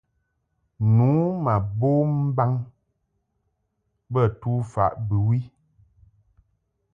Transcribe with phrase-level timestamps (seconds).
[0.95, 1.09] Nu
[1.43, 2.51] ma bom mbaŋ
[4.13, 5.39] bə tufaʼ bɨwi.